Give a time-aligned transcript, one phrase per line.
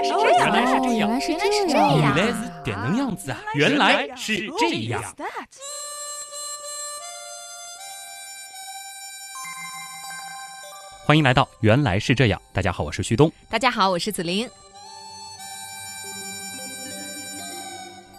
[0.00, 2.16] 来是这样，原来是这样，原来是这原样。
[2.16, 3.38] 来是点能样子啊！
[3.54, 5.02] 原来是这样。
[11.04, 13.30] 欢迎来到《原来是这样》，大家好，我是旭东。
[13.48, 14.48] 大家好，我是子琳。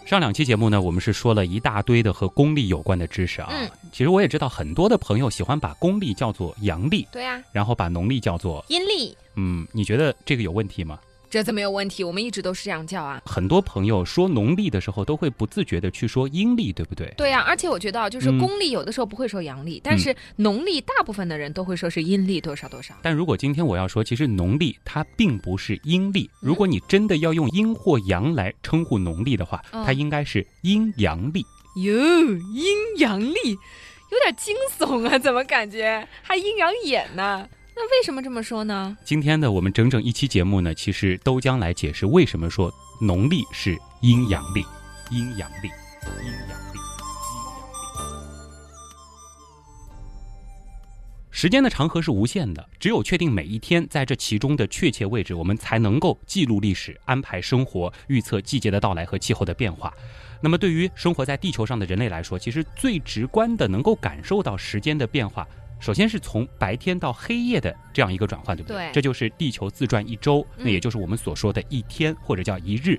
[0.06, 3.50] 上两期节目呢，我们是说了一大堆的和公历有关的知识啊。
[3.52, 10.98] 嗯其实我也知道很多的朋友喜欢把公历叫做阳历，对呀、然后把农历叫做阴历嗯，你觉得这个有问题吗？
[11.32, 13.22] 这次没有问题，我们一直都是这样叫啊。
[13.26, 17.10] 很多朋友说农历的时候都会不自觉的去说阴历，对不对？
[17.16, 22.94] 对呀、而且我觉得啊，就是嗯公历有的时候不会说阳历，但是农历大部分的人都会说是阴历多少多少。
[23.02, 26.30] 但如果今天我要说，其实农历它并不是阴历。
[26.42, 31.46] 如果你真的要用阴或阳来称呼农历的话，嗯它应该是阴阳历。
[31.78, 37.48] 哟，阴阳历有点惊悚啊，怎么感觉还阴阳眼呢？
[37.82, 38.96] 那为什么这么说呢？
[39.04, 44.64] 今天呢，我们整整一期节目呢，其实都将来解释为什么说农历是阴阳历，
[45.10, 45.72] 阴阳历，阴阳
[46.22, 46.80] 历，阴阳历。
[51.32, 59.92] 时间的长河是无限的，只有确定每一天在这其中的确切位置，我们才能够记录历史、安排生活、预测季节的到来和气候的变化。
[60.40, 65.48] 那么，对于生活在地球上的人类来说，其实最直观的能够感受到时间的变化，
[65.82, 68.78] 首先是从白天到黑夜的这样一个转换，对不对？
[68.78, 72.98] 对这就是地球自转一周，那嗯也就是我们所说的一天或者叫一日。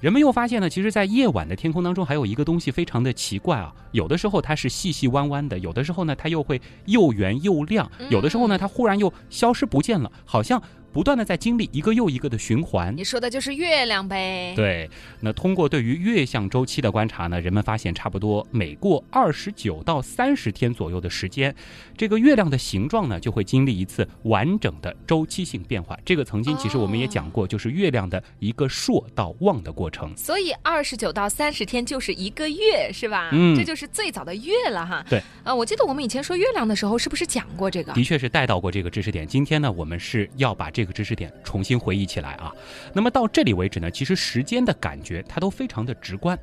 [0.00, 3.74] 人们又发现呢，其实，在夜晚的天空当中，还有一个东西非常的奇怪啊。
[3.90, 10.62] 有的时候它是细细弯弯的，有的时候呢，它又会又圆又亮，有的时候呢，它忽然又消失不见了，好像
[10.98, 12.92] 不断的在经历一个又一个的循环。
[12.96, 14.52] 你说的就是月亮呗。
[14.56, 21.54] 对，那通过对于月相周期的观察呢，人们发现差不多每过二十九到三十天左右的时间，
[21.96, 25.96] 这个月亮的形状呢就会经历一次完整的周期性变化。
[26.04, 30.12] 这个曾经其实我们也讲过，就是月亮的一个朔到望的过程。
[30.16, 33.30] 所以二十九到三十天就是一个月，是吧？
[33.30, 35.06] 嗯这就是最早的月了哈。
[35.08, 37.92] 对，啊，我记得我们以前说月亮的时候，是不是讲过这个？
[37.92, 39.24] 的确是带到过这个知识点。
[39.24, 42.52] 今天呢，我们是要把这个知识点重新回忆起来啊。
[42.92, 46.38] 那么到这里为止呢，其实时间的感觉它都非常的直观。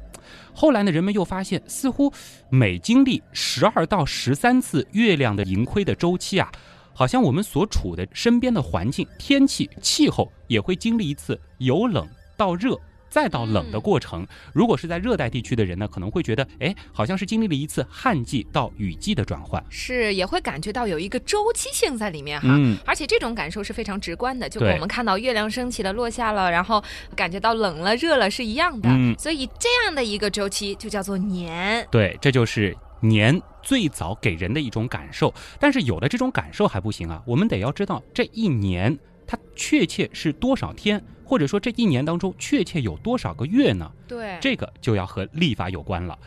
[0.54, 2.12] 后来呢，人们又发现，似乎
[2.50, 6.52] 每经历十二到十三次月亮的盈亏的周期啊，
[6.94, 12.08] 好像我们所处的身边的环境、天气、气候也会经历一次由冷
[12.38, 12.80] 到热。
[13.16, 19.64] 再到冷的过程，如果是在热带地区的人呢，可能会觉得，哎，好像是经历了一次旱季到雨季的转换。
[19.70, 22.50] 是也会感觉到有一个周期性在里面哈。
[22.52, 26.84] 嗯而且这种感受是非常直观的，就跟我们看到月亮升起了、落下了，然后
[27.16, 28.90] 感觉到冷了、热了是一样的。
[28.92, 31.88] 嗯所以这样的一个周期就叫做年。
[31.90, 35.34] 对，这就是年最早给人的一种感受。
[35.58, 43.92] 但是有了这种感受还不行啊，我们得要知道这一年它确切是多少天，或者说这一年当中确切有多少个月呢？
[44.08, 46.18] 对，这个就要和历法有关了。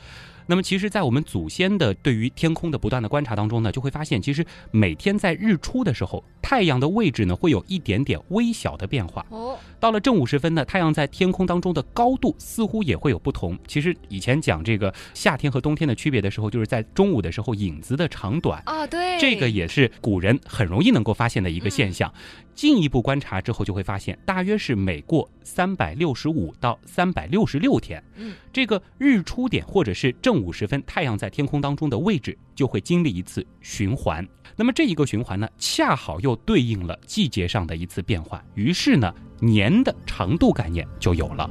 [0.51, 9.27] 那么，其实，在我们祖先的对于天空的不断的观察当中呢，就会发现，其实每天在日出的时候，太阳的位置呢会有一点点微小的变化。
[9.29, 13.59] 哦，到了正午时分呢，太阳在天空当中的高度似乎也会有不同。
[13.67, 18.63] 其实以前讲这个夏天和冬天的区别的时候，就是在中午的时候影子的长短。
[18.65, 22.11] 哦，对，这个也是古人很容易能够发现的一个现象。
[22.59, 34.27] 进一步观察之后，就会发现，大约是每过三百六十五到三百六十六天，嗯，这个日出点或者是正午时分，太阳在天空当中的位置就会经历一次循环。
[34.57, 41.49] 那么这一个循环呢，恰好又对应了季节上的一次变换，于是呢，年的长度概念就有了。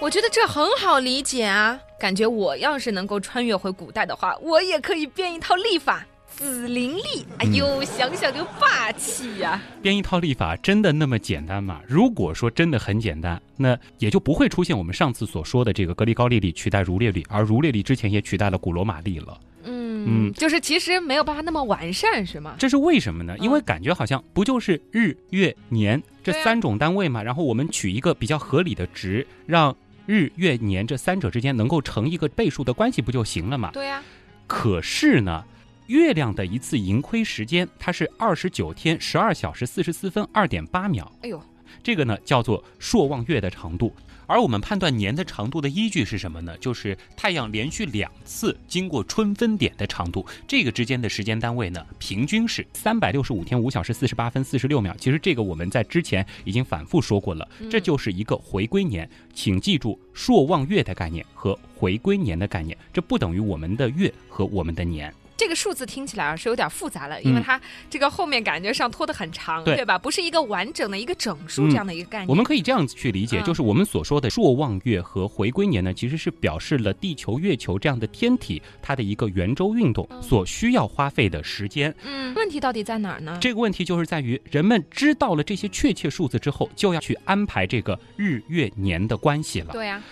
[0.00, 6.06] 我觉得这很好理解啊，感觉我要是能够穿越回古代的话，我也可以编一套历法。
[6.36, 11.80] 紫灵历，哎呦，想想就霸气呀、编一套历法真的那么简单吗？
[11.88, 19.40] 如果说真的很简单，那也就不会出现我们上次所说的这个格里高利历取代儒略历，而儒略历之前也取代了古罗马历了。
[19.64, 22.54] 嗯，嗯就是其实没有办法那么完善，是吗？
[22.58, 23.34] 这是为什么呢？
[23.38, 29.74] 因为感觉好像不就是日、月、年这三种单位嘛，然后我们取一个比较合理的值，让
[30.04, 33.70] 日、月、年这三者之间能够成一个倍数的关系，不就行了嘛？
[33.72, 34.02] 对呀、
[34.46, 35.42] 可是呢，
[35.86, 41.10] 月亮的一次盈亏时间，它是二十九天十二小时四十四分二点八秒。
[41.22, 41.40] 哎呦，
[41.82, 43.92] 这个呢叫做朔望月的长度。
[44.28, 46.58] 而我们判断年的长度的依据是什么呢？
[46.58, 54.92] 就是太阳连续两次经过春分点的长度，这个之间的时间单位呢，平均是三百六十五天五小时四十八分四十六秒。
[54.98, 59.08] 其实这个我们在之前已经反复说过了，这就是一个回归年。
[59.32, 65.14] 请记住朔望月的概念和回归年的概念，这不等于我们的月和我们的年。
[65.36, 67.60] 这个数字听起来啊是有点复杂了，因为嗯它
[67.90, 69.98] 这个后面感觉上拖得很长，对吧？
[69.98, 72.28] 不是一个完整的一个整数嗯这样的一个概念。
[72.28, 81.94] 我们可以这样子去理解，嗯就是我们所说的朔望月和回归年呢，其实是表示了地球、月球这样的天体它的一个圆周运动所需要花费的时间。
[82.02, 83.36] 嗯，问题到底在哪儿呢？
[83.40, 89.72] 这个问题就是在于，人们知道了这些确切数字之后，就要去安排这个日月年的关系了。
[89.72, 90.02] 对呀、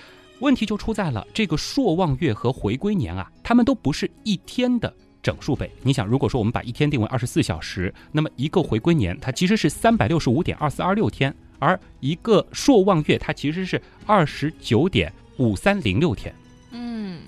[0.40, 4.92] 问题就出在了这个朔望月和回归年啊，它们都不是一天的
[5.24, 5.68] 整数倍。
[5.82, 16.32] 你想，如果说我们把一天定为二十四小时，那么一个回归年它其实是三百六十五点二四二六天，而一个朔望月它其实是二十九点五三零六天。
[16.72, 17.22] 嗯，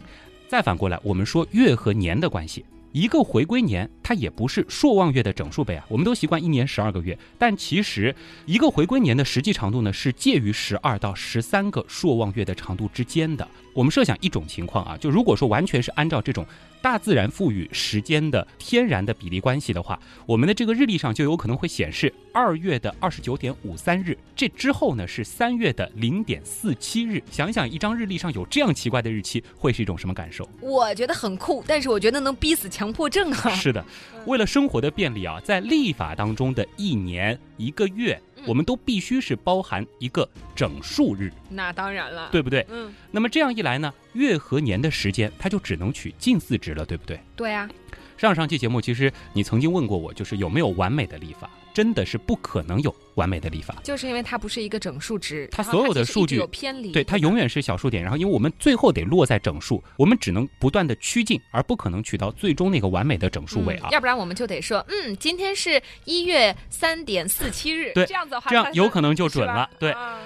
[0.46, 5.86] 再反过来，我们说月和年的关系，一个回归年它也不是朔望月的整数倍啊。
[5.88, 8.14] 我们都习惯一年十二个月，但其实
[8.44, 13.48] 一个回归年的实际长度呢是介于十二到十三个朔望月的长度之间的。
[13.76, 16.46] 我们设想一种情况啊，就如果说完全是按照这种
[16.80, 27.22] 大自然赋予时间的天然的比例关系的话，我们的这个日历上就有可能会显示二月的二十九点五三日，这之后呢是三月的零点四七日。
[27.30, 30.48] 想想一张日历上有这样奇怪的日期，会是一种什么感受？
[30.62, 33.50] 我觉得很酷，但是我觉得能逼死强迫症啊。
[33.50, 33.84] 是的，
[34.24, 42.66] 为了生活的便利啊，在历法当中的一年、一个月，嗯我们都必须是包含一个整数日，那当然了，，对不对？
[42.70, 47.20] 嗯，那么这样一来呢，月和年的时间它就只能取近似值了，对不对？
[47.34, 47.68] 对啊，
[48.16, 51.50] 上上期节目其实你曾经问过我，就是有没有完美的历法？
[51.76, 53.76] 真的是不可能有完美的历法。
[53.82, 63.92] 就是因为它不是一个整数值，它所有的数据有偏离，对，它永远是小数点，然后因为我们最后得落在整数，我们只能不断的趋近，而不可能取到最终那个完美的整数位啊嗯。
[63.92, 69.68] 要不然我们就得说，嗯，今天是一月三点四七日，对这样子的话，这样有可能就准了。
[69.78, 70.18] 对，啊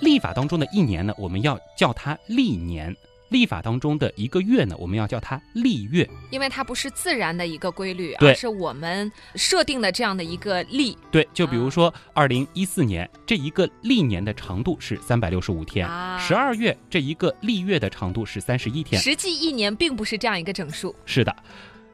[0.00, 2.92] 历法当中的一年呢，我们要叫它历年；
[3.28, 6.08] 历法当中的一个月呢，我们要叫它历月。
[6.30, 19.00] 因为它不是自然的一个规律，对而是我们设定的这样的一个历对，就比如说二零一四年这一个历年的长度是三百六十五天，啊十二月这一个历月的长度是三十一天。
[19.00, 20.94] 实际一年并不是这样一个整数。
[21.04, 21.34] 是的，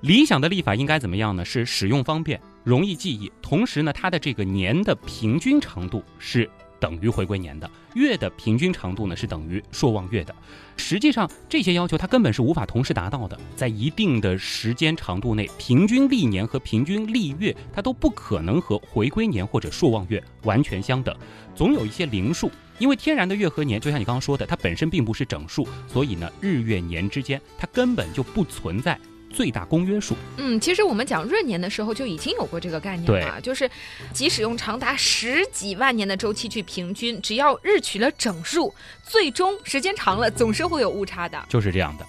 [0.01, 1.45] 理想的历法应该怎么样呢？
[1.45, 6.49] 是使用方便、容易记忆，同时呢，它的这个年的平均长度是
[6.83, 10.35] 等于回归年的，月的平均长度呢是等于朔望月的。
[10.77, 21.17] 实际上，这些要求它根本是无法同时达到的，在一定的时间长度内，平均历年和平均历月它都不可能和回归年或者朔望月完全相等，
[21.55, 22.51] 总有一些零数。
[22.79, 28.99] 因为天然的月和年，就像你刚刚说的，它本身并不是整数，所以呢，日月年之间它根本就不存在
[29.33, 30.15] 最大公约数。
[30.37, 33.69] 嗯，其实我们讲闰年的时候就已经有过这个概念了，就是
[34.13, 41.43] 即使用长达十几万年的周期去平均，只要日取了整数，最终时间长了总是会有误差的。
[41.49, 42.07] 就是这样的。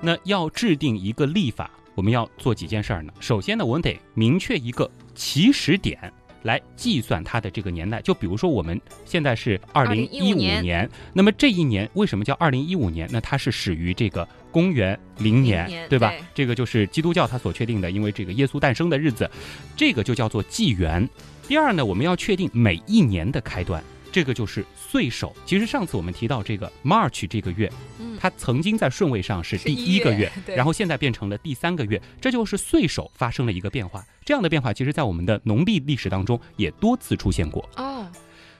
[0.00, 3.12] 那要制定一个历法，我们要做几件事儿呢？
[3.20, 6.12] 首先呢，我们得明确一个起始点
[6.44, 8.00] 来计算它的这个年代。
[8.00, 13.08] 就比如说我们现在是二零一五2015年，那么这一年为什么叫二零一五年？
[13.10, 16.10] 那它是始于这个公元零年，年对吧？
[16.10, 19.28] 对这个就是基督教它所确定的，因为这个耶稣诞生的日子，
[19.76, 21.08] 这个就叫做纪元。
[21.48, 23.82] 第二呢，我们要确定每一年的开端，
[24.14, 25.34] 这个就是岁首。
[25.44, 27.68] 其实上次我们提到这个 March 这个月，
[27.98, 34.06] 嗯，它曾经在顺位上是是第一个月，对然后现在变成了第三个月，这就是岁首发生了一个变化。
[34.24, 37.68] 这样的变化，其实在我们的农历历史当中也多次出现过。
[37.74, 38.08] 哦，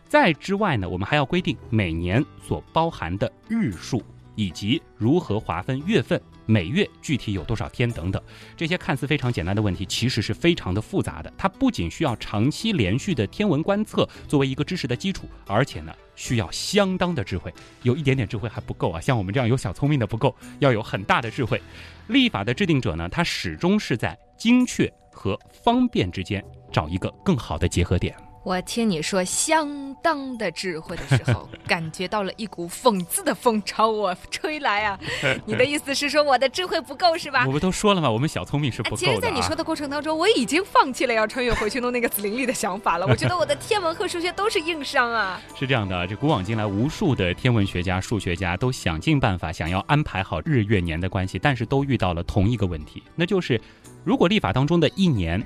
[0.08, 4.02] 在之外呢，我们还要规定每年所包含的日数，
[4.34, 8.22] 以及如何划分月份，每月具体有多少天等等。
[8.56, 11.32] 这些看似非常简单的问题，其实是非常的复杂的。
[11.36, 17.52] 它不仅需要长期连续的天文观测作为一个知识的基础，而且呢，需要相当的智慧。
[17.82, 21.60] 有一点点智慧还不够啊，像我们这样有小聪明的不够，要有很大的智慧。
[22.08, 28.14] 历法的制定者呢，他始终是在精确和方便之间找一个更好的结合点。
[28.44, 35.00] 我听你说相当的智慧的时候，感觉到了一股讽刺的风朝我吹来啊！
[35.46, 37.52] 你的意思是说我的智慧不够是吧我？
[37.52, 38.10] 不都说了吗？
[38.10, 39.08] 我们小聪明是不够的、啊。
[39.08, 43.06] 其实，在你说的过程当中，我已经放弃了要穿越回去弄那个紫灵力的想法了。
[43.06, 45.40] 我觉得我的天文和数学都是硬伤啊。
[45.58, 53.58] 是这样的，这古往今来，无数的天文学家、数学家都想尽办法想要安排好日月年的关系，但是都遇到了同一个问题，那就是
[54.04, 55.42] 如果历法当中的一年，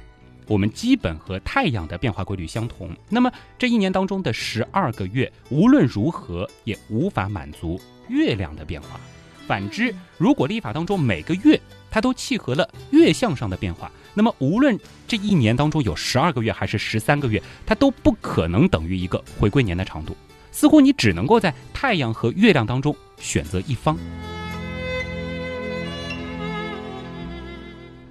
[0.48, 8.98] 我们基本和太阳的变化规律相同，那么这一年当中的十二个月，无论如何也无法满足月亮的变化。
[9.46, 11.58] 反之，如果历法当中每个月
[11.90, 20.16] 它都契合了月相上的变化，那么无论这一年当中有十二个月还是十三个月，它都不可能等于一个回归年的长度。
[20.50, 23.96] 似乎你只能够在太阳和月亮当中选择一方。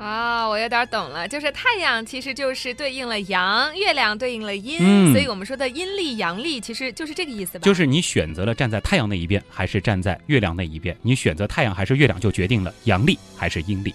[0.08, 7.64] 啊，我有点懂了，就是太阳其实就是对应了阳，月亮对应了阴，所以我们说的阴历阳历其实就是这个意思吧？
[7.66, 10.96] 就是你选择了站在太阳那一边，还是站在月亮那一边？
[11.02, 13.94] 你选择太阳还是月亮，就决定了阳历还是阴历。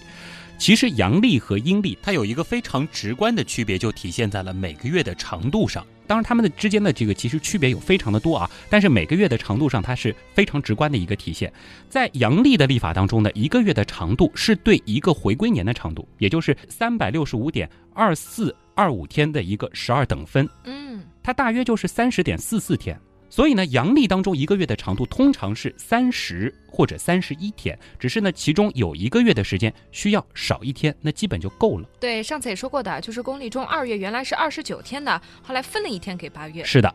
[0.59, 5.83] 其实阳历和阴历它有一个非常直观的区别，就体现在了每个月的长度上。
[6.05, 11.51] 当然，它们的之间的这个其实区别有非常的多啊，但是每个月的长度上，它是非常直观的一个体现。
[11.89, 20.47] 在阳历的历法当中呢，一个月的长度是对一个回归年的长度，也就是三百六十五点二四二五天的一个十二等分。
[20.65, 22.99] 嗯，它大约就是三十点四四天。
[23.33, 31.89] 所以呢，阳历当中一个月的长度通常是三十或者三十一天，只是呢，其中有一个月的时间需要少一天，那基本就够了。
[31.99, 36.63] 对，上次也说过的，就是公历中二月原来是二十九天的，后来分了一天给八月。
[36.63, 36.93] 是的，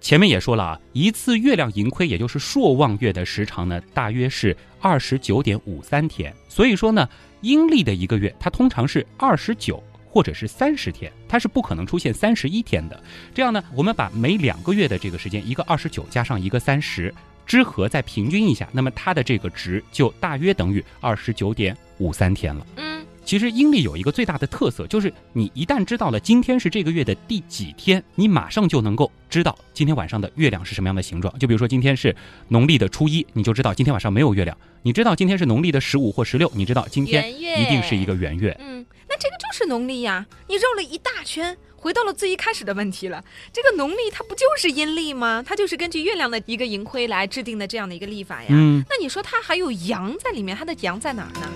[0.00, 6.32] 前面也说了啊，一次月亮盈亏，也就是朔望月的时长呢，大约是二十九点五三天。
[6.48, 7.08] 所以说呢，
[7.40, 9.82] 阴历的一个月它通常是二十九。
[10.12, 13.02] 或者是三十天，它是不可能出现三十一天的。
[13.34, 17.12] 这样呢，我们把每两个月的这个时间，一个二十九加上一个三十，
[17.46, 22.91] 之和再平均一下，那么它的这个值就大约等于二十九点五三天了。
[23.24, 31.36] 其实阴历有一个最大的特色，就是你一旦知道了今天是这个月的第几天，你马上就能够知道今天晚上的月亮是什么样的形状。
[31.38, 32.14] 就比如说今天是
[32.48, 38.56] 农历的初一，你就知道今天晚上没有月亮；你知道今天是农历的十五或十六，你知道今天一定是一个圆月。
[38.60, 38.84] 嗯。
[39.08, 43.22] 那这个就是农历呀，你绕了一大圈，回到了最一开始的问题了。
[43.52, 45.44] 这个农历它不就是阴历吗？
[45.46, 48.48] 它就是根据月亮的一个盈亏来制定的这样的一个历法呀。
[48.50, 51.48] 嗯，那你说它还有阳在里面，它的阳在哪儿呢？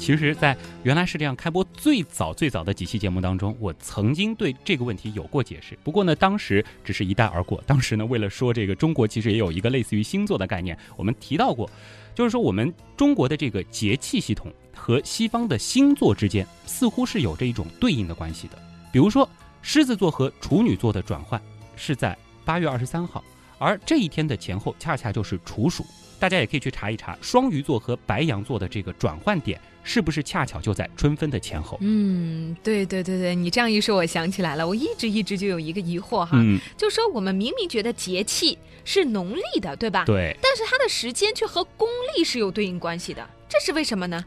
[0.00, 5.78] 其实，在原来是这样开播最早最早的几期节目当中，我曾经对这个问题有过解释。
[5.84, 7.62] 不过呢，当时只是一带而过。
[7.66, 11.70] 当时呢，为了说这个中国其实也有一个类似于星座的概念，我们提到过。
[12.14, 18.58] 就是说，我们中国的这个节气系统和西方的星座之间似乎是有着一种对应的关系的。
[18.90, 19.28] 比如说，
[19.60, 21.40] 狮子座和处女座的转换
[21.76, 23.22] 是在八月二十三号，
[23.58, 25.84] 而这一天的前后恰恰就是处暑。
[26.18, 31.78] 大家也可以去查一查，双鱼座和白羊座的这个转换点是不是恰巧就在春分的前后？
[31.80, 36.38] 嗯，对对对对，你这样一说，我想起来了，我一直一直就有一个疑惑哈，
[36.76, 40.04] 就说我们明明觉得节气是农历的，对吧？
[40.04, 44.24] 对，但是它的时间却和公历是有对应关系的，这是为什么呢？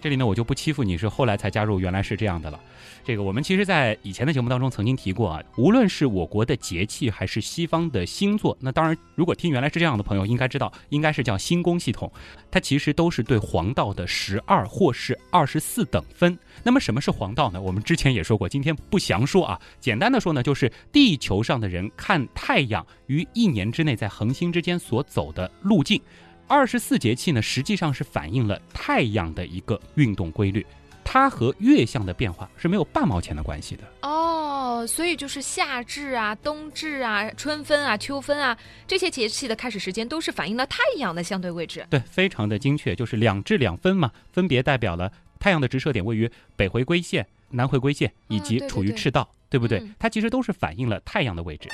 [0.00, 2.60] 这里呢，我就不欺负你，是后来才加入，原来是这样的了。
[3.04, 12.10] 这个我们其实，在以前的节目当中曾经提过啊，无论是我国的节气，还是西方的星座，那当然，如果听原来是这样的朋友，应该知道，应该是叫星宫系统，
[12.50, 16.38] 它其实都是对黄道的十二或是二十四等分。
[16.62, 17.60] 那么什么是黄道呢？
[17.60, 19.60] 我们之前也说过，今天不详说啊。
[19.80, 26.00] 简单的说呢，就是地球上的人看太阳于一年之内在恒星之间所走的路径。
[26.46, 30.64] 二十四节气呢，实际上是反映了太阳的一个运动规律，
[31.04, 33.82] 它和月相的变化是没有半毛钱的关系的。
[34.02, 38.56] 哦，所以就是夏至啊、冬至啊、春分啊、秋分啊
[38.86, 41.86] 这些节气的开始时间，都是反映了太阳的相对位置。
[41.90, 49.82] 对，非常的精确，就是两至两分嘛，分别代表了太阳的直射点位于北回归线、南回归线以及处于赤道，对不对？
[49.98, 51.68] 它其实都是反映了太阳的位置。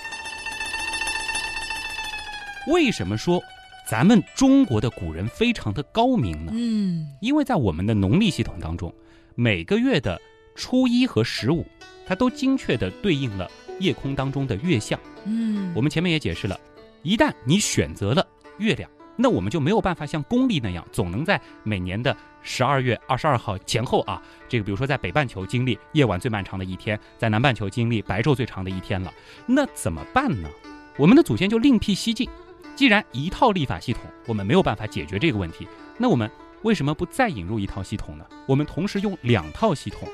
[2.67, 3.43] 为什么说？
[3.89, 8.95] 咱们中国的古人非常的高明呢，嗯，因为在我们的农历系统当中，
[9.43, 10.21] 每个月的
[10.55, 11.67] 初一和十五，
[12.07, 16.61] 它都精确的对应了夜空当中的月相，嗯，我们前面也解释了，
[17.03, 18.23] 一旦你选择了
[18.59, 29.11] 月亮，那我们就没有办法像公历那样，总能在每年的十二月二十二号前后啊，这个比如说在北半球经历夜晚最漫长的一天，在南半球经历白昼最长的一天了，
[29.47, 30.51] 那怎么办呢？
[30.99, 32.29] 我们的祖先就另辟蹊径。
[32.77, 35.67] 既然一套历法系统我们没有办法解决这个问题，
[35.97, 36.31] 那我们
[36.63, 38.27] 为什么不再引入一套系统呢？
[38.47, 40.09] 我们同时用两套系统，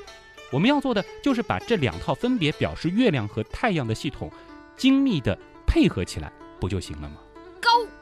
[0.51, 4.31] 我们要做的就是把这两套分别表示月亮和太阳的系统，
[4.75, 7.17] 精密的配合起来，不就行了吗？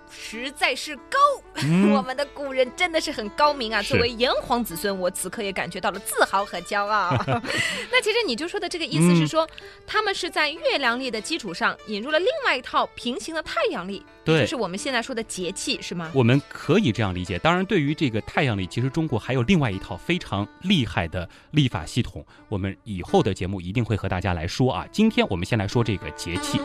[0.05, 0.12] 高。
[0.12, 1.17] 实在是高，
[1.95, 3.81] 我们的古人真的是很高明啊！
[3.81, 7.12] 作为炎黄子孙，我此刻也感觉到了自豪和骄傲。
[7.91, 9.47] 那其实你就说的这个意思是说，
[9.85, 16.12] 他们是在月亮历的基础上引入了另外一套平行的太阳历，对，就是我们现在说的节气，是吗？
[16.13, 17.38] 我们可以这样理解。
[17.39, 24.85] 当然，对于这个太阳历，其实中国还有另外一套非常厉害的历法系统，我们以后的节目一定会和大家来说啊。
[24.91, 26.59] 今天我们先来说这个节气。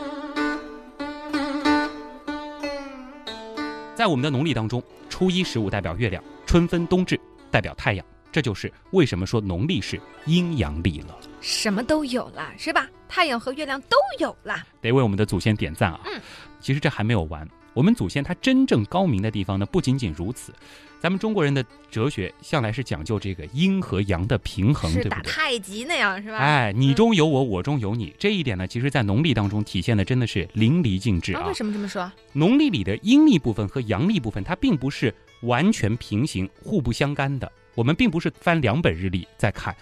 [4.00, 11.18] 在我们的农历当中，初一十五代表月亮，春分冬至代表太阳，这就是为什么说农历是阴阳历了。
[11.42, 12.88] 什么都有了，是吧？
[13.06, 16.00] 太阳和月亮都有了，得为我们的祖先点赞啊！
[16.06, 16.18] 嗯，
[16.60, 20.52] 其实这还没有完，我们祖先他真正高明的地方呢，不仅仅如此。
[20.98, 25.32] 咱们中国人的哲学向来是讲究这个阴和阳的平衡，对不对？
[25.32, 26.36] 太极那样是吧？
[26.36, 31.46] 哎，你中有我，我中有你，这一点呢，其实在农历当中体现的真的是淋漓尽致啊！
[31.46, 32.10] 为什么这么说？
[32.34, 37.50] 农历里的阴历部分和阳历部分，它并不是完全平行、互不相干的。
[37.74, 39.74] 我们并不是翻两本日历再看，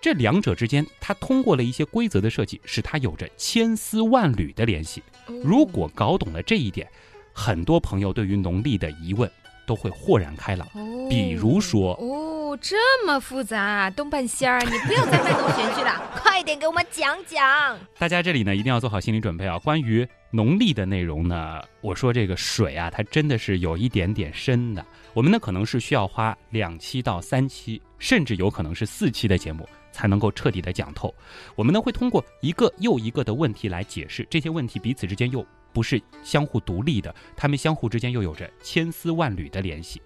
[0.00, 5.00] 这两者之间，它通过了一些规则的设计，使它有着千丝万缕的联系。
[5.44, 6.90] 如果搞懂了这一点，
[7.34, 9.30] 很多朋友对于农历的疑问。
[9.66, 10.68] 都会豁然开朗。
[10.74, 17.74] 哦，比如说，哦，这么复杂，东半仙儿，你不要再卖弄玄虚了， 快点给我们讲讲。
[17.98, 19.58] 大家这里呢，一定要做好心理准备啊。
[19.60, 24.84] 关于农历的内容呢，我说这个水啊，它真的是有一点点深的。
[25.14, 31.14] 我们呢，可能是需要花两期到三期，甚至有可能是四期的节目，才能够彻底的讲透。
[31.56, 35.42] 我们呢，会通过一个又一个的问题来解释这些问题彼此之间又。
[35.74, 40.00] 不是相互独立的，他们相互之间又有着千丝万缕的联系。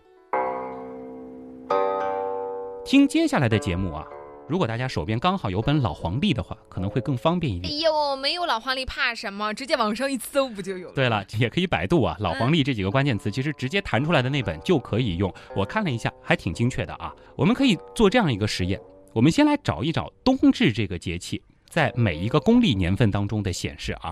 [2.85, 4.03] 听接下来的节目啊，
[4.49, 7.71] 如果大家手边刚好有本老黄历的话，可能会更方便一点。
[7.71, 9.53] 哎呦，没有老黄历怕什么？
[9.53, 10.95] 直接网上一搜不就有了？
[10.95, 15.31] 对了， 也可以百度啊，“老黄历”这几个关键词，其实直接弹出来的那本就可以用。
[15.55, 17.15] 我看了一下，还挺精确的啊。
[17.37, 18.81] 我们可以做这样一个实验，
[19.13, 24.11] 我们先来找一找冬至这个节气在每一个公历年份当中的显示啊。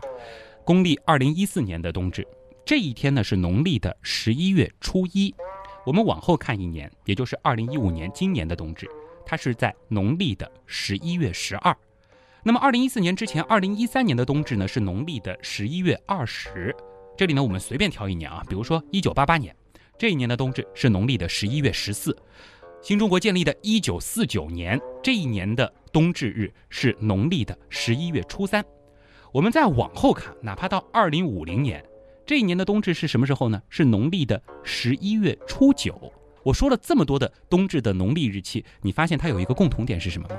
[0.66, 2.26] 公历二零一四年的冬至，
[2.64, 5.32] 这一天呢是农历的十一月初一。
[5.84, 8.90] 我们往后看一年，也就是二零一五年今年的冬至，
[9.24, 11.72] 它是在农历的十一月十二。
[12.42, 16.74] 那么二零一四年之前，二零一三年的冬至呢是农历的十一月二十。
[17.16, 19.54] 这里呢我们随便挑一年啊，比如说一九八八年，
[19.96, 22.16] 这一年的冬至是农历的十一月十四。
[22.82, 28.64] 新中国建立的一九四九年，这一年的冬至日是农历的十一月初三。
[29.36, 31.84] 我们再往后看，哪怕到二零五零年，
[32.24, 33.60] 这一年的冬至是什么时候呢？
[33.68, 36.10] 是农历的十一月初九。
[36.42, 40.36] 我说了这么多的冬至的农历日期，你发现它有一个共同点是什么吗？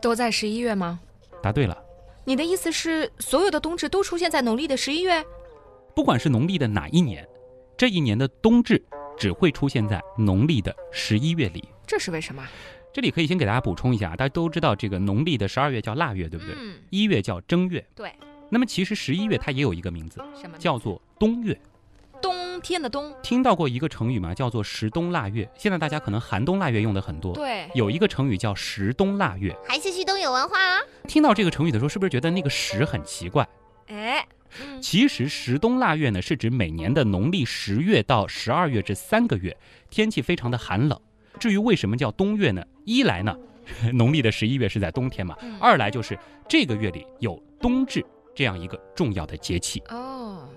[0.00, 1.00] 都在十一月吗？
[1.42, 1.76] 答对了。
[2.24, 5.20] 你的意思是所有的冬至都出现在农历的十一月？
[5.92, 7.26] 不管是农历的哪一年，
[7.76, 8.80] 这一年的冬至
[9.18, 11.64] 只会出现在农历的十一月里。
[11.84, 12.46] 这是为什么？
[12.92, 16.54] 这里可以先给大家补充一下，大家都知道这个农历的十二月叫腊月，对不对？
[16.56, 16.76] 嗯。
[16.90, 17.84] 一月叫正月。
[17.96, 18.12] 对。
[18.50, 20.56] 那么其实十一月它也有一个名字，什么？
[20.58, 21.58] 叫做冬月。
[22.20, 23.14] 冬天的冬。
[23.22, 24.34] 听到过一个成语吗？
[24.34, 25.48] 叫做十冬腊月。
[25.56, 27.32] 现在大家可能寒冬腊月用的很多。
[27.34, 27.68] 对。
[27.74, 29.56] 有一个成语叫十冬腊月。
[29.66, 30.80] 还是旭东有文化啊。
[31.06, 33.46] 听到这个成语的时候，是不是觉得那个十很奇怪？
[33.86, 34.26] 哎。
[34.80, 39.54] 其实十冬腊月呢，是指每年的农历十月到十二月这三个月，
[39.90, 40.98] 天气非常的寒冷。
[41.38, 42.64] 至于为什么叫冬月呢？
[42.84, 43.36] 一来呢，
[43.92, 48.04] 农历的十一月是在冬天嘛；二来就是这个月里有冬至。
[48.38, 49.82] 这样一个重要的节气。
[49.88, 50.48] 哦，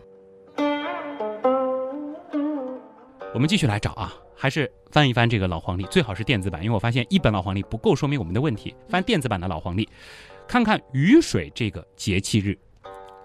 [3.33, 9.89] 我们继续来找啊，还是翻一翻这个老黄历，最好是电子版，因为我发现一本老黄历不够说明我们的问题，翻电子版的老黄历，
[10.47, 12.55] 看看雨水这个节气日，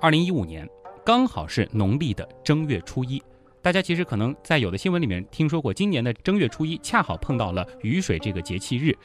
[0.00, 0.66] 二零一五年
[1.04, 3.22] 刚好是农历的正月初一，
[3.60, 8.96] 大家其实可能在有的新闻里面听说过，今年的正月初一恰好碰到了雨水这个节气日，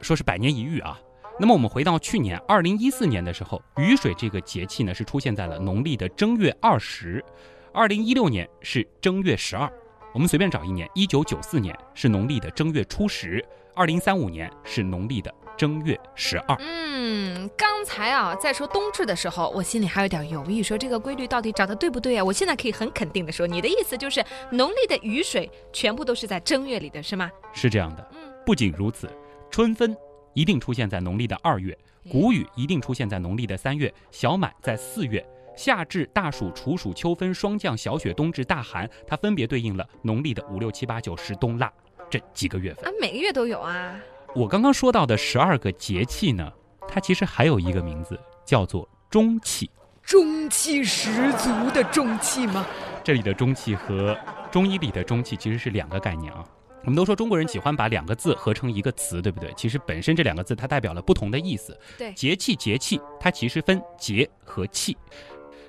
[0.00, 0.96] 说是百年一遇啊。
[1.38, 7.24] 那么我们回到去年二零一四年的时候，雨水这个节气呢是出现在了农历的正月二十，
[7.72, 9.70] 二零一六年是正月十二，
[10.12, 16.56] 我们随便找一年，一九九四年是农历的正月初十，二零三五年是农历的正月十二。
[16.60, 22.22] 嗯，刚才啊在说冬至的时候，我心里还有点犹豫，说这个规律到底找的对不对啊？
[22.22, 27.30] 我现在可以很肯定的说，你的意思就是农历的雨水全部都是在正月里的是吗？
[27.52, 28.06] 是这样的。
[28.12, 29.10] 嗯，不仅如此，
[29.50, 29.96] 春分。
[30.34, 31.76] 一定出现在农历的二月，
[32.10, 35.24] 谷雨一定出现在农历的三月，小满在四月，
[35.56, 41.70] 夏至、大暑、处暑、秋分、霜降、小雪、冬至、大寒，它分别对应了农历的五六七八九十冬腊
[42.08, 43.98] 这几个月份啊，每个月都有啊。
[44.34, 46.50] 我刚刚说到的十二个节气呢，
[46.88, 49.70] 它其实还有一个名字，叫做中气。
[50.02, 52.66] 中气十足的中气吗？
[53.04, 54.18] 这里的中气和
[54.50, 56.44] 中医里的中气其实是两个概念啊。
[56.84, 59.52] 我们都说中国人喜欢把两个字合成一个词，对不对？
[59.56, 61.78] 其实本身这两个字它代表了不同的意思。
[61.96, 64.96] 对，节气节气，它其实分节和气。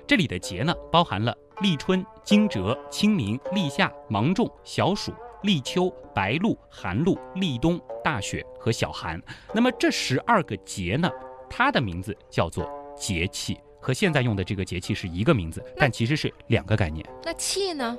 [0.06, 9.22] 这里的节呢，包含了立春、惊蛰、清明、立夏、芒种、小暑、立秋、白露、寒露、立冬、大雪和小寒。
[9.54, 11.08] 那么这十二个节呢，
[11.48, 17.06] 它的名字叫做节气，和现在用的这个节气是一个名字，但其实是两个概念。
[17.24, 17.96] 那气呢？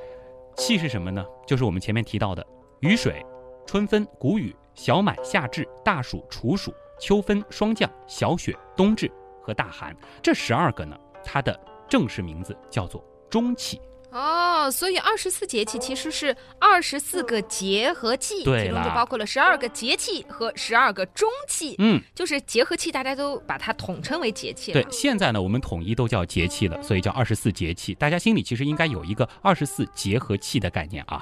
[0.58, 1.25] 气是什么呢？
[1.47, 2.45] 就是我们前面提到的。
[2.86, 3.26] 雨水，
[3.65, 9.91] 春分、谷雨、小满、夏至、大暑、处暑、秋分、霜降、小雪、冬至和大寒。
[10.21, 13.82] 这十二个呢，它的正式名字叫做中气。
[14.15, 21.75] 哦，所以二十四节气其实是二十四个节和气，对其中就包括了十二个节气和十二个中气。
[21.80, 24.82] 嗯，就是节和气，大家都把它统称为节气了。
[24.82, 27.93] 对，现在呢，我们统一都叫节气了，所以叫二十四节气。
[27.95, 31.21] 大家心里其实应该有一个二十四节和气的概念啊。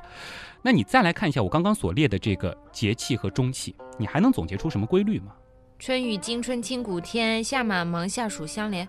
[0.61, 5.31] 那你再来看一下我刚刚所列的这个节气和中气，你还能总结出什么规律吗？
[5.79, 8.87] 春雨惊春清谷天，夏满芒夏暑相连。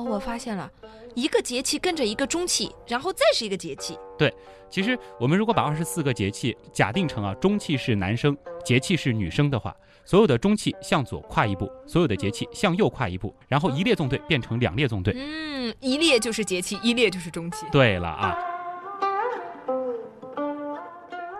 [0.00, 0.70] 哦，我发现了。
[1.14, 3.98] 一个节气跟着一个中气，然后再是一个节气。
[4.16, 4.32] 对，
[4.70, 15.12] 其实我们如果把二十四个节气假定成啊，中气是男生，节气是女生的话，所有的中气向左跨一步，所有的节气向右跨一步，然后一列纵队变成两列纵队。
[15.16, 17.66] 嗯，一列就是节气，一列就是中气。
[17.72, 18.38] 对了啊，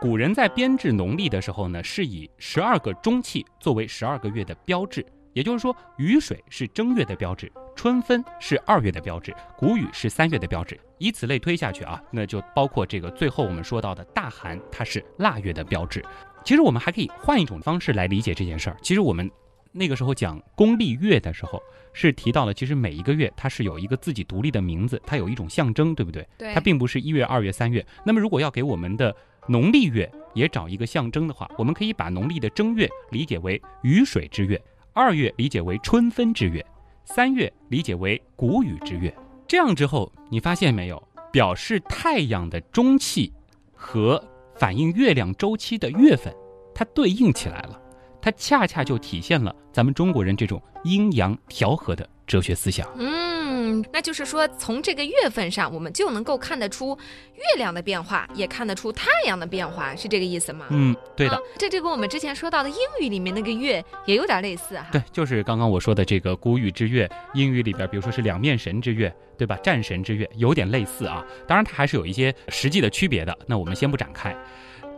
[0.01, 5.07] 古人在编制农历的时候呢，是以十二个中气作为十二个月的标志。
[5.33, 16.05] 也就是说，雨水是正月的标志，春分是二月的标志，谷雨是三月的标志，以此类推下去啊，那就包括这个最后我们说到的大寒，它是腊月的标志。
[16.45, 18.77] 其实我们还可以换一种方式来理解这件事儿。
[18.83, 19.31] 其实我们
[19.73, 21.63] 那个时候讲公历月的时候，
[21.93, 26.27] 是提到了，其实每一个月它是有一个自己独立的名字，它有一种象征，对不对？
[26.39, 26.55] 对。
[26.55, 27.85] 它并不是一月、二月、三月。
[28.05, 29.15] 那么如果要给我们的
[29.47, 34.61] 农历月也找一个象征的话，我们可以把农历的正月理解为雨水之月。
[34.93, 36.65] 二月理解为春分之月，
[37.05, 39.15] 三月理解为谷雨之月。
[39.47, 41.03] 这样之后，你发现没有？
[41.33, 43.33] 表示太阳的中气
[43.73, 44.23] 和
[44.57, 46.35] 反映月亮周期的月份，
[46.75, 47.81] 它对应起来了。
[48.21, 52.89] 它恰恰就体现了咱们中国人这种阴阳调和的哲学思想。
[52.99, 53.40] 嗯。
[53.71, 56.99] 嗯，那就是说，从这个月份上，我们就能够看得出
[57.35, 60.67] 月亮的变化，也看得出太阳的变化，是这个意思吗？
[60.71, 61.41] 嗯，对的。
[61.57, 64.89] 这这跟我们之前说到的英语里面那个月也有点类似哈。
[64.91, 69.57] 对，就是刚刚我说的这个谷雨之月，英语里边，比如说是两面神之月，对吧？
[69.63, 71.25] 战神之月有点类似啊。
[71.47, 73.39] 当然，它还是有一些实际的区别的。
[73.47, 74.37] 那我们先不展开。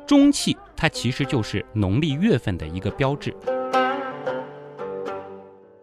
[0.06, 3.34] 中气，它其实就是农历月份的一个标志。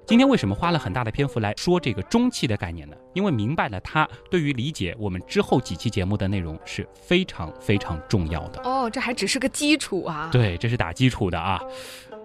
[0.10, 2.98] 今天为什么花了很大的篇幅来说这个中气的概念呢？
[3.14, 8.60] 因为明白了它对于理解我们之后几期节目的内容是非常非常重要的。
[8.64, 10.28] 哦，这还只是个基础啊。
[10.32, 11.62] 对，这是打基础的啊。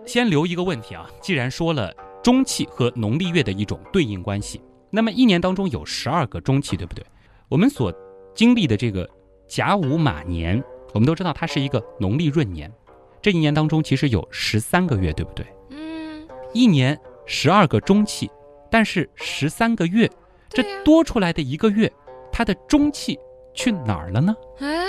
[0.06, 1.92] 先留一个问题啊，既然说了
[2.22, 7.04] 中气和农历月的一种对应关系，那么一年当中有十二个中气，对不对？
[7.50, 7.92] 我们所
[8.34, 9.06] 经历的这个
[9.46, 12.72] 甲午马年，我们都知道它是一个农历闰年，
[13.20, 15.44] 这一年当中其实有十三个月，对不对？
[15.68, 16.98] 嗯，一年。
[17.26, 18.30] 十二个中气，
[18.70, 20.10] 但是十三个月，
[20.50, 21.90] 这多出来的一个月，
[22.30, 23.18] 它的中气
[23.54, 24.34] 去哪儿了呢？
[24.60, 24.86] 嗯。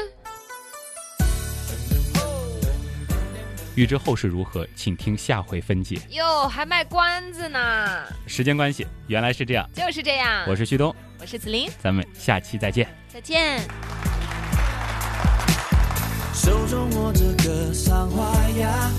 [3.75, 5.97] 欲知后事如何，请听下回分解。
[6.11, 7.59] 哟，还卖关子呢？
[8.25, 10.45] 时间关系，原来是这样，就是这样。
[10.47, 12.87] 我是旭东，我是子林，咱们下期再见。
[13.07, 13.59] 再见。
[16.33, 18.91] 手中握着个桑花呀，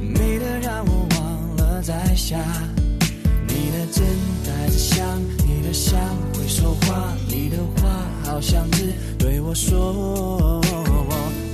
[0.00, 1.05] 美得让我。
[1.82, 2.38] 在下，
[3.46, 4.04] 你的真
[4.44, 6.00] 带着香，你的香
[6.34, 7.88] 会说话，你的话
[8.24, 10.60] 好像是对我说。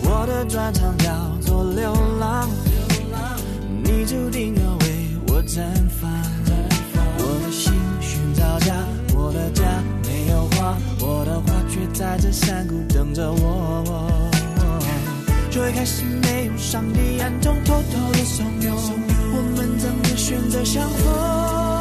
[0.05, 3.39] 我的专长叫做流浪，流浪
[3.83, 4.87] 你注定要为
[5.29, 5.61] 我绽
[6.01, 6.11] 放。
[7.19, 8.75] 我的心寻找家，
[9.15, 9.65] 我的家
[10.05, 13.85] 没有花，我的花却在这山谷等着我。
[15.51, 19.12] 最开始没有上帝暗中偷偷的怂恿。
[20.33, 21.72] 人在相逢？